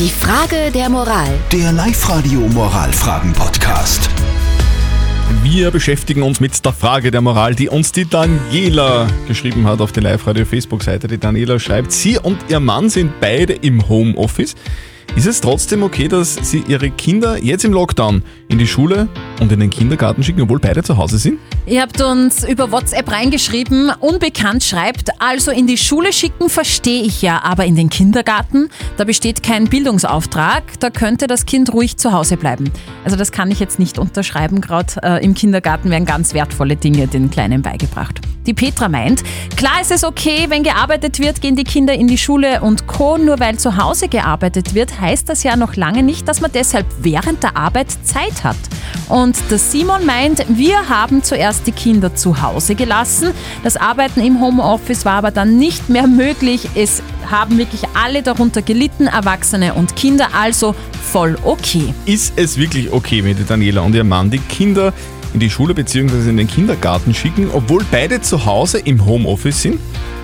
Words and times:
Die 0.00 0.08
Frage 0.08 0.70
der 0.72 0.88
Moral. 0.88 1.28
Der 1.52 1.72
Live-Radio 1.72 2.40
Moralfragen-Podcast. 2.40 4.08
Wir 5.42 5.70
beschäftigen 5.70 6.22
uns 6.22 6.40
mit 6.40 6.64
der 6.64 6.72
Frage 6.72 7.10
der 7.10 7.20
Moral, 7.20 7.54
die 7.54 7.68
uns 7.68 7.92
die 7.92 8.08
Daniela 8.08 9.08
geschrieben 9.28 9.66
hat 9.66 9.82
auf 9.82 9.92
der 9.92 10.04
Live-Radio-Facebook-Seite. 10.04 11.06
Die 11.06 11.18
Daniela 11.18 11.58
schreibt, 11.58 11.92
sie 11.92 12.16
und 12.16 12.38
ihr 12.48 12.60
Mann 12.60 12.88
sind 12.88 13.20
beide 13.20 13.52
im 13.52 13.90
Homeoffice. 13.90 14.54
Ist 15.16 15.26
es 15.26 15.42
trotzdem 15.42 15.82
okay, 15.82 16.08
dass 16.08 16.36
Sie 16.36 16.64
Ihre 16.66 16.88
Kinder 16.88 17.36
jetzt 17.36 17.66
im 17.66 17.74
Lockdown 17.74 18.22
in 18.48 18.56
die 18.56 18.66
Schule 18.66 19.06
und 19.40 19.50
in 19.50 19.60
den 19.60 19.70
Kindergarten 19.70 20.22
schicken, 20.22 20.42
obwohl 20.42 20.60
beide 20.60 20.82
zu 20.82 20.96
Hause 20.96 21.18
sind? 21.18 21.38
Ihr 21.66 21.82
habt 21.82 22.00
uns 22.00 22.46
über 22.46 22.70
WhatsApp 22.70 23.10
reingeschrieben, 23.10 23.90
unbekannt 24.00 24.62
schreibt, 24.62 25.10
also 25.18 25.50
in 25.50 25.66
die 25.66 25.76
Schule 25.76 26.12
schicken 26.12 26.48
verstehe 26.48 27.02
ich 27.02 27.22
ja, 27.22 27.42
aber 27.42 27.64
in 27.64 27.76
den 27.76 27.90
Kindergarten, 27.90 28.68
da 28.96 29.04
besteht 29.04 29.42
kein 29.42 29.68
Bildungsauftrag, 29.68 30.78
da 30.80 30.90
könnte 30.90 31.26
das 31.26 31.46
Kind 31.46 31.72
ruhig 31.72 31.96
zu 31.96 32.12
Hause 32.12 32.36
bleiben. 32.36 32.70
Also 33.04 33.16
das 33.16 33.32
kann 33.32 33.50
ich 33.50 33.60
jetzt 33.60 33.78
nicht 33.78 33.98
unterschreiben, 33.98 34.60
gerade 34.60 34.94
äh, 35.02 35.24
im 35.24 35.34
Kindergarten 35.34 35.90
werden 35.90 36.04
ganz 36.04 36.34
wertvolle 36.34 36.76
Dinge 36.76 37.06
den 37.06 37.30
Kleinen 37.30 37.62
beigebracht. 37.62 38.20
Die 38.46 38.54
Petra 38.54 38.88
meint, 38.88 39.22
klar 39.56 39.82
ist 39.82 39.90
es 39.90 40.02
okay, 40.02 40.46
wenn 40.48 40.62
gearbeitet 40.62 41.18
wird, 41.18 41.42
gehen 41.42 41.56
die 41.56 41.64
Kinder 41.64 41.92
in 41.92 42.08
die 42.08 42.16
Schule 42.16 42.62
und 42.62 42.86
Co. 42.86 43.18
Nur 43.18 43.38
weil 43.38 43.58
zu 43.58 43.76
Hause 43.76 44.08
gearbeitet 44.08 44.74
wird, 44.74 44.98
heißt 44.98 45.28
das 45.28 45.42
ja 45.42 45.56
noch 45.56 45.76
lange 45.76 46.02
nicht, 46.02 46.26
dass 46.26 46.40
man 46.40 46.50
deshalb 46.50 46.86
während 47.00 47.42
der 47.42 47.56
Arbeit 47.56 47.88
Zeit 48.02 48.42
hat. 48.42 48.56
Und 49.08 49.36
der 49.50 49.58
Simon 49.58 50.06
meint, 50.06 50.46
wir 50.48 50.88
haben 50.88 51.22
zuerst 51.22 51.66
die 51.66 51.72
Kinder 51.72 52.14
zu 52.14 52.40
Hause 52.40 52.74
gelassen. 52.74 53.32
Das 53.62 53.76
Arbeiten 53.76 54.20
im 54.20 54.40
Homeoffice 54.40 55.04
war 55.04 55.14
aber 55.14 55.32
dann 55.32 55.58
nicht 55.58 55.90
mehr 55.90 56.06
möglich. 56.06 56.68
Es 56.74 57.02
haben 57.30 57.58
wirklich 57.58 57.82
alle 57.94 58.22
darunter 58.22 58.62
gelitten, 58.62 59.06
Erwachsene 59.06 59.74
und 59.74 59.96
Kinder, 59.96 60.28
also 60.32 60.74
voll 61.12 61.36
okay. 61.44 61.92
Ist 62.06 62.32
es 62.36 62.56
wirklich 62.56 62.90
okay, 62.90 63.22
wenn 63.22 63.36
die 63.36 63.44
Daniela 63.44 63.82
und 63.82 63.94
ihr 63.94 64.04
Mann 64.04 64.30
die 64.30 64.38
Kinder 64.38 64.92
in 65.32 65.40
die 65.40 65.50
Schule 65.50 65.74
bzw. 65.74 66.30
in 66.30 66.36
den 66.36 66.48
Kindergarten 66.48 67.14
schicken, 67.14 67.48
obwohl 67.52 67.84
beide 67.90 68.20
zu 68.20 68.44
Hause 68.44 68.78
im 68.78 69.04
Homeoffice 69.04 69.62
sind? 69.62 69.80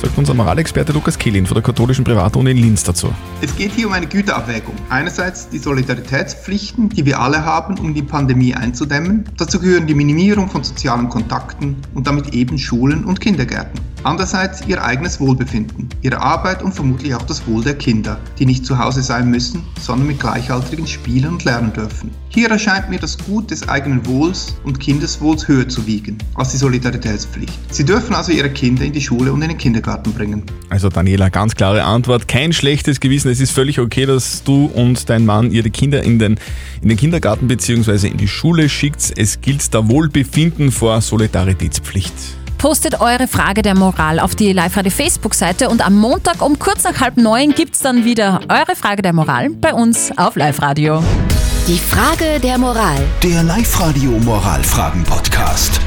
Sagt 0.00 0.16
unser 0.16 0.32
Moralexperte 0.32 0.92
Lukas 0.92 1.18
Kehlin 1.18 1.44
von 1.44 1.56
der 1.56 1.62
katholischen 1.62 2.04
Privatuni 2.04 2.52
in 2.52 2.58
Linz 2.58 2.84
dazu. 2.84 3.12
Es 3.40 3.56
geht 3.56 3.72
hier 3.72 3.88
um 3.88 3.92
eine 3.92 4.06
Güterabwägung. 4.06 4.74
Einerseits 4.90 5.48
die 5.48 5.58
Solidaritätspflichten, 5.58 6.88
die 6.88 7.04
wir 7.04 7.18
alle 7.18 7.44
haben, 7.44 7.76
um 7.78 7.94
die 7.94 8.02
Pandemie 8.02 8.54
einzudämmen. 8.54 9.24
Dazu 9.36 9.58
gehören 9.58 9.88
die 9.88 9.94
Minimierung 9.94 10.48
von 10.48 10.62
sozialen 10.62 11.08
Kontakten 11.08 11.76
und 11.94 12.06
damit 12.06 12.32
eben 12.32 12.58
Schulen 12.58 13.04
und 13.04 13.20
Kindergärten. 13.20 13.87
Andererseits 14.08 14.66
ihr 14.66 14.82
eigenes 14.82 15.20
Wohlbefinden, 15.20 15.86
ihre 16.00 16.22
Arbeit 16.22 16.62
und 16.62 16.72
vermutlich 16.72 17.14
auch 17.14 17.24
das 17.24 17.46
Wohl 17.46 17.62
der 17.62 17.74
Kinder, 17.74 18.18
die 18.38 18.46
nicht 18.46 18.64
zu 18.64 18.78
Hause 18.78 19.02
sein 19.02 19.28
müssen, 19.28 19.62
sondern 19.78 20.06
mit 20.06 20.18
Gleichaltrigen 20.18 20.86
spielen 20.86 21.32
und 21.34 21.44
lernen 21.44 21.74
dürfen. 21.74 22.10
Hier 22.30 22.48
erscheint 22.48 22.88
mir 22.88 22.98
das 22.98 23.18
Gut 23.18 23.50
des 23.50 23.68
eigenen 23.68 24.06
Wohls 24.06 24.56
und 24.64 24.80
Kindeswohls 24.80 25.46
höher 25.46 25.68
zu 25.68 25.86
wiegen 25.86 26.16
als 26.36 26.52
die 26.52 26.56
Solidaritätspflicht. 26.56 27.52
Sie 27.70 27.84
dürfen 27.84 28.14
also 28.14 28.32
ihre 28.32 28.48
Kinder 28.48 28.86
in 28.86 28.94
die 28.94 29.02
Schule 29.02 29.30
und 29.30 29.42
in 29.42 29.50
den 29.50 29.58
Kindergarten 29.58 30.10
bringen. 30.14 30.42
Also 30.70 30.88
Daniela, 30.88 31.28
ganz 31.28 31.54
klare 31.54 31.84
Antwort. 31.84 32.28
Kein 32.28 32.54
schlechtes 32.54 33.00
Gewissen. 33.00 33.30
Es 33.30 33.40
ist 33.40 33.50
völlig 33.50 33.78
okay, 33.78 34.06
dass 34.06 34.42
du 34.42 34.70
und 34.74 35.10
dein 35.10 35.26
Mann 35.26 35.50
ihre 35.50 35.68
Kinder 35.68 36.02
in 36.02 36.18
den, 36.18 36.38
in 36.80 36.88
den 36.88 36.96
Kindergarten 36.96 37.46
bzw. 37.46 38.08
in 38.08 38.16
die 38.16 38.28
Schule 38.28 38.70
schickt. 38.70 39.12
Es 39.18 39.42
gilt 39.42 39.74
da 39.74 39.86
Wohlbefinden 39.86 40.72
vor 40.72 40.98
Solidaritätspflicht. 41.02 42.37
Postet 42.58 43.00
eure 43.00 43.28
Frage 43.28 43.62
der 43.62 43.76
Moral 43.76 44.18
auf 44.18 44.34
die 44.34 44.52
Live-Radio 44.52 44.90
Facebook-Seite 44.90 45.68
und 45.68 45.84
am 45.84 45.96
Montag 45.96 46.42
um 46.42 46.58
kurz 46.58 46.82
nach 46.82 47.00
halb 47.00 47.16
neun 47.16 47.52
gibt's 47.52 47.78
dann 47.78 48.04
wieder 48.04 48.40
eure 48.48 48.74
Frage 48.74 49.00
der 49.00 49.12
Moral 49.12 49.50
bei 49.50 49.72
uns 49.72 50.10
auf 50.18 50.34
Live-Radio. 50.34 51.02
Die 51.68 51.78
Frage 51.78 52.40
der 52.40 52.58
Moral. 52.58 52.98
Der 53.22 53.44
Live-Radio 53.44 54.10
Moralfragen-Podcast. 54.10 55.80